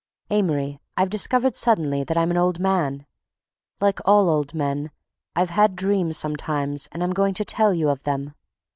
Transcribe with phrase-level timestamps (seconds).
[0.31, 3.05] Amory, I've discovered suddenly that I'm an old man.
[3.79, 4.89] Like all old men,
[5.35, 8.33] I've had dreams sometimes and I'm going to tell you of them.